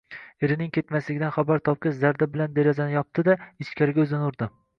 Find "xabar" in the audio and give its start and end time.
1.35-1.61